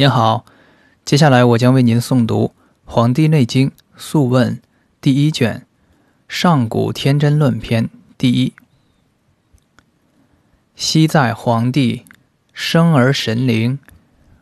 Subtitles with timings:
[0.00, 0.46] 您好，
[1.04, 2.54] 接下来我将为您诵读
[2.86, 3.68] 《黄帝内经·
[3.98, 4.56] 素问》
[4.98, 5.58] 第一卷
[6.26, 7.84] 《上古天真论篇》
[8.16, 8.54] 第一。
[10.74, 12.06] 昔在黄帝，
[12.54, 13.78] 生而神灵，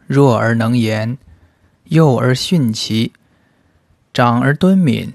[0.06, 1.18] 弱而能言，
[1.86, 3.12] 幼而徇齐，
[4.14, 5.12] 长而敦敏，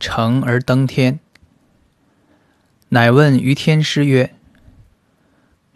[0.00, 1.20] 成而登天。
[2.88, 4.32] 乃问于天师曰：“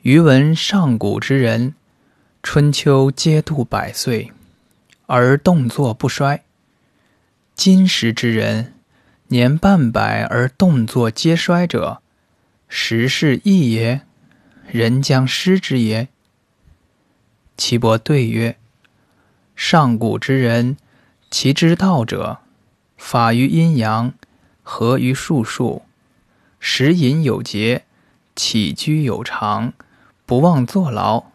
[0.01, 1.75] 余闻上古之人。”
[2.43, 4.33] 春秋皆度百岁，
[5.07, 6.43] 而动作不衰。
[7.55, 8.75] 今时之人，
[9.29, 12.01] 年半百而动作皆衰者，
[12.67, 14.01] 时势异也？
[14.67, 16.09] 人将失之也？
[17.57, 18.57] 岐伯对曰：
[19.55, 20.77] 上古之人，
[21.31, 22.39] 其之道者，
[22.97, 24.15] 法于阴阳，
[24.62, 25.83] 合于术数，
[26.59, 27.84] 食饮有节，
[28.34, 29.73] 起居有常，
[30.25, 31.27] 不忘坐劳。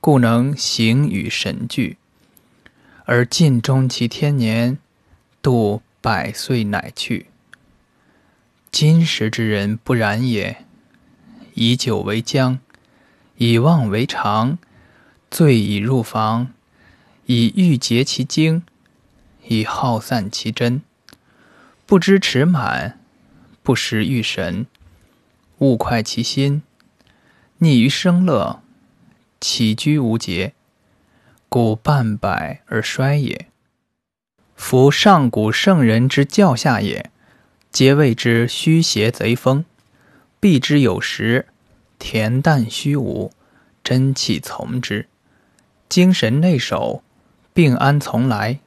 [0.00, 1.96] 故能形与神俱，
[3.04, 4.78] 而尽终其天年，
[5.42, 7.26] 度百岁乃去。
[8.70, 10.64] 今时之人不然也，
[11.54, 12.58] 以酒为浆，
[13.36, 14.58] 以妄为常，
[15.30, 16.52] 醉以入房，
[17.24, 18.62] 以欲竭其精，
[19.48, 20.82] 以耗散其真，
[21.86, 23.00] 不知持满，
[23.62, 24.66] 不识欲神，
[25.58, 26.62] 勿快其心，
[27.60, 28.62] 溺于生乐。
[29.48, 30.54] 起居无节，
[31.48, 33.46] 故半百而衰也。
[34.56, 37.12] 夫上古圣人之教下也，
[37.70, 39.64] 皆谓之虚邪贼风，
[40.40, 41.46] 避之有时，
[42.00, 43.30] 恬淡虚无，
[43.84, 45.06] 真气从之，
[45.88, 47.04] 精神内守，
[47.54, 48.58] 病安从来？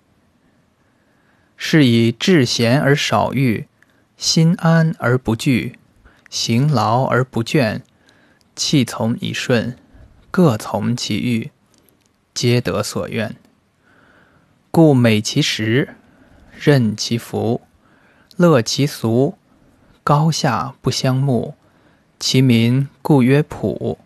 [1.58, 3.68] 是以志闲而少欲，
[4.16, 5.78] 心安而不惧，
[6.30, 7.82] 行劳而不倦，
[8.56, 9.78] 气从以顺。
[10.32, 11.50] 各从其欲，
[12.36, 13.36] 皆得所愿。
[14.70, 15.96] 故美其食，
[16.52, 17.62] 任其服，
[18.36, 19.36] 乐其俗，
[20.04, 21.56] 高下不相慕。
[22.20, 23.98] 其民故曰朴。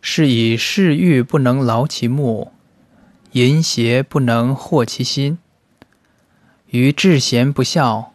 [0.00, 2.52] 是以嗜欲不能劳其目，
[3.32, 5.38] 淫邪不能惑其心。
[6.68, 8.14] 于至贤不孝，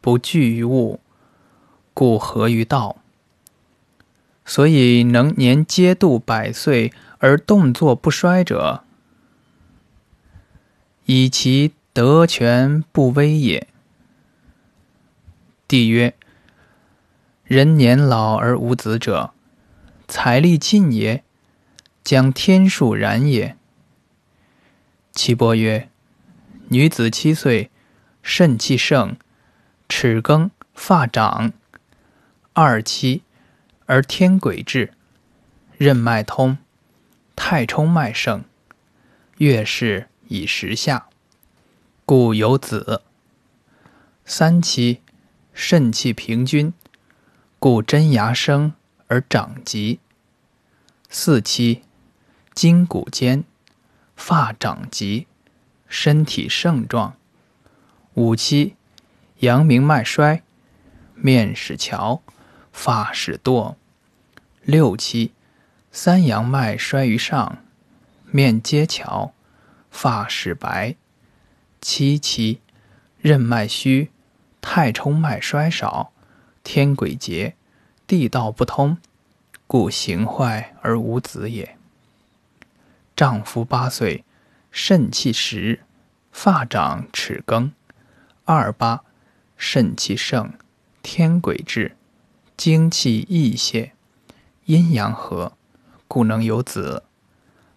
[0.00, 1.00] 不惧于物，
[1.92, 2.96] 故合于道。
[4.46, 8.84] 所以能年皆度百岁而动作不衰者，
[11.04, 13.66] 以其德全不危也。
[15.66, 16.14] 帝曰：
[17.42, 19.32] 人年老而无子者，
[20.06, 21.24] 财力尽也，
[22.04, 23.56] 将天数然也。
[25.12, 25.88] 岐伯曰：
[26.68, 27.72] 女子七岁，
[28.22, 29.16] 肾气盛，
[29.88, 31.52] 齿更，发长，
[32.52, 33.22] 二七。
[33.86, 34.92] 而天癸至，
[35.78, 36.58] 任脉通，
[37.36, 38.42] 太冲脉盛，
[39.38, 41.06] 月事以时下，
[42.04, 43.02] 故有子。
[44.24, 45.02] 三期，
[45.52, 46.74] 肾气平均，
[47.60, 48.72] 故真牙生
[49.06, 50.00] 而长疾。
[51.08, 51.82] 四期，
[52.52, 53.44] 筋骨坚，
[54.16, 55.28] 发长疾，
[55.86, 57.14] 身体盛壮。
[58.14, 58.74] 五期，
[59.38, 60.42] 阳明脉衰，
[61.14, 62.20] 面始憔。
[62.76, 63.74] 发始堕，
[64.62, 65.32] 六七，
[65.90, 67.64] 三阳脉衰于上，
[68.26, 69.32] 面皆憔，
[69.90, 70.94] 发始白。
[71.80, 72.60] 七七，
[73.18, 74.10] 任脉虚，
[74.60, 76.12] 太冲脉衰少，
[76.62, 77.56] 天癸竭，
[78.06, 78.98] 地道不通，
[79.66, 81.76] 故形坏而无子也。
[83.16, 84.22] 丈夫八岁，
[84.70, 85.80] 肾气实，
[86.30, 87.72] 发长齿更。
[88.44, 89.02] 二八，
[89.56, 90.52] 肾气盛，
[91.02, 91.96] 天癸至。
[92.56, 93.92] 精气溢泄，
[94.64, 95.52] 阴阳和，
[96.08, 97.02] 故能有子。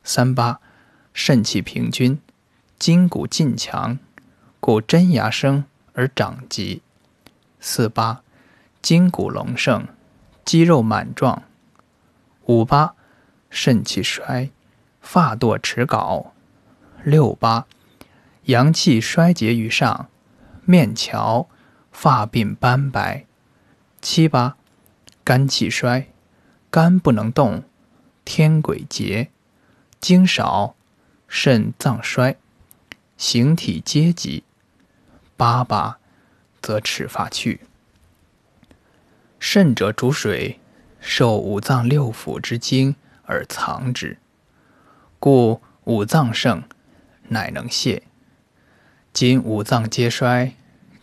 [0.06, 0.62] 三八，
[1.13, 2.22] 肾气平均，
[2.79, 4.00] 筋骨劲强，
[4.62, 6.81] 故真牙生而长疾。
[7.59, 8.23] 四八，
[8.81, 9.85] 筋骨隆盛，
[10.45, 11.44] 肌肉满壮。
[12.45, 12.95] 五八，
[13.50, 14.50] 肾气衰，
[15.01, 16.28] 发堕齿槁。
[17.03, 17.68] 六八，
[18.45, 20.07] 阳气衰竭于上，
[20.63, 21.48] 面憔，
[21.92, 23.25] 发鬓斑白。
[24.01, 24.56] 七八。
[25.29, 26.07] 肝气衰，
[26.71, 27.63] 肝不能动，
[28.25, 29.29] 天鬼竭，
[29.99, 30.73] 精少，
[31.27, 32.35] 肾脏衰，
[33.15, 34.43] 形体皆急。
[35.37, 35.99] 八八，
[36.63, 37.61] 则齿发去。
[39.37, 40.59] 肾者主水，
[40.99, 42.95] 受五脏六腑之精
[43.25, 44.17] 而藏之，
[45.19, 46.63] 故五脏盛，
[47.27, 48.01] 乃能泄。
[49.13, 50.55] 今五脏皆衰，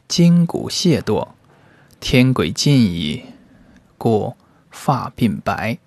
[0.08, 1.28] 筋骨懈堕，
[2.00, 3.35] 天鬼尽矣。
[4.06, 4.36] 故
[4.70, 5.78] 发鬓白，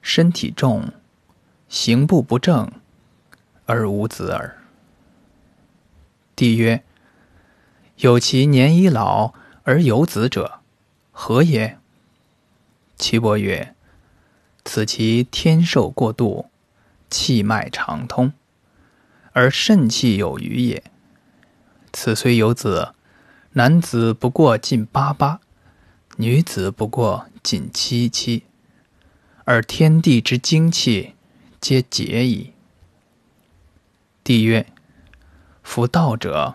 [0.00, 0.94] 身体重，
[1.68, 2.72] 行步不正，
[3.66, 4.56] 而无子耳。
[6.34, 6.82] 帝曰：
[7.98, 9.34] 有其年已老
[9.64, 10.60] 而有子者，
[11.12, 11.78] 何也？
[12.96, 13.74] 岐伯曰：
[14.64, 16.46] 此其天寿过度，
[17.10, 18.32] 气脉长通，
[19.32, 20.82] 而肾气有余也。
[21.92, 22.94] 此虽有子，
[23.52, 25.40] 男子不过近八八，
[26.18, 28.44] 女子不过仅七七，
[29.44, 31.14] 而天地之精气
[31.60, 32.54] 皆竭矣。
[34.24, 34.66] 帝曰：
[35.62, 36.54] 夫道者，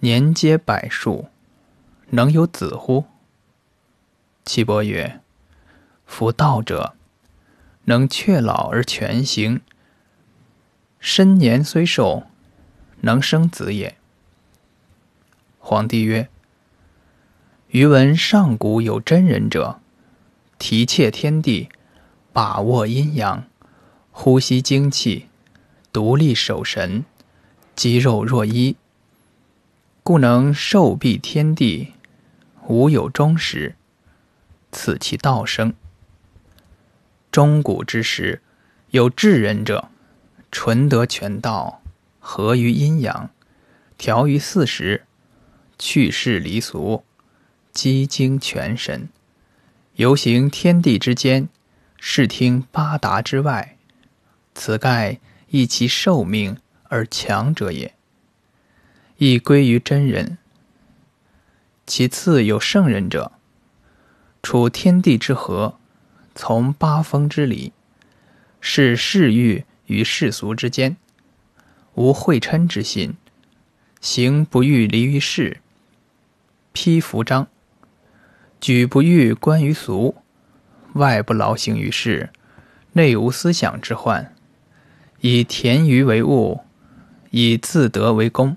[0.00, 1.28] 年皆百数，
[2.08, 3.04] 能有子乎？
[4.44, 5.20] 岐伯曰：
[6.04, 6.94] 夫道者，
[7.84, 9.60] 能却老而全行，
[10.98, 12.24] 身年虽寿，
[13.02, 13.96] 能生子也。
[15.60, 16.28] 皇帝曰
[17.72, 19.80] ：“余闻上古有真人者，
[20.58, 21.70] 提挈天地，
[22.30, 23.44] 把握阴阳，
[24.10, 25.28] 呼吸精气，
[25.90, 27.06] 独立守神，
[27.74, 28.76] 肌肉若一，
[30.02, 31.94] 故能寿庇天地，
[32.66, 33.74] 无有终时。
[34.70, 35.72] 此其道生。
[37.30, 38.42] 中古之时，
[38.90, 39.88] 有智人者，
[40.50, 41.80] 纯德全道，
[42.20, 43.30] 合于阴阳，
[43.96, 45.06] 调于四时。”
[45.78, 47.02] 去世离俗，
[47.72, 49.08] 积精全神，
[49.94, 51.48] 游行天地之间，
[51.98, 53.76] 视听八达之外。
[54.54, 57.94] 此盖益其寿命而强者也。
[59.16, 60.36] 亦归于真人。
[61.86, 63.32] 其次有圣人者，
[64.42, 65.78] 处天地之和，
[66.34, 67.72] 从八风之理，
[68.60, 70.96] 视世欲与世俗之间，
[71.94, 73.14] 无会嗔之心，
[74.00, 75.60] 行不欲离于世。
[76.72, 77.48] 披服章，
[78.62, 80.14] 举不欲观于俗，
[80.92, 82.30] 外不劳形于世，
[82.92, 84.36] 内无思想之患，
[85.18, 86.60] 以田鱼为物，
[87.30, 88.56] 以自得为功，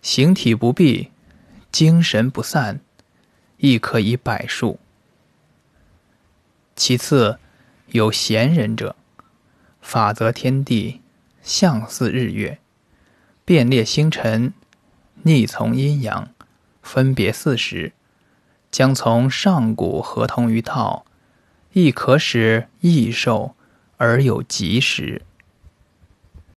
[0.00, 1.10] 形体不闭，
[1.72, 2.78] 精神不散，
[3.56, 4.78] 亦可以百数。
[6.76, 7.40] 其次
[7.88, 8.94] 有贤人者，
[9.80, 11.00] 法则天地，
[11.42, 12.60] 象似日月，
[13.44, 14.54] 变列星辰，
[15.24, 16.28] 逆从阴阳。
[16.80, 17.92] 分别四时，
[18.72, 21.04] 将从上古合同于道，
[21.74, 23.54] 亦可使益寿
[23.98, 25.22] 而有吉时。